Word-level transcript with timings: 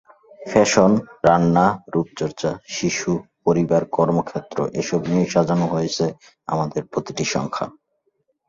Fashion, 0.41 0.91
রান্না, 1.25 1.65
রূপচর্চা, 1.93 2.51
শিশু, 2.69 3.11
পরিবার, 3.45 3.81
কর্মক্ষেত্র—এসব 3.91 5.01
নিয়েই 5.07 5.29
সাজানো 5.29 5.65
হয়েছে 5.67 6.05
আমাদের 6.47 6.81
প্রতিটি 6.91 7.25
সংখ্যা। 7.25 7.65